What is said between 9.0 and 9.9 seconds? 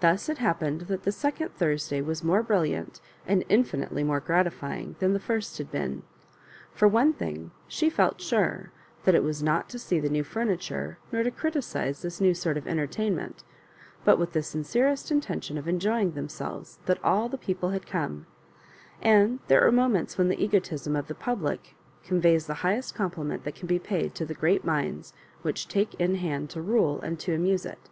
that it was not to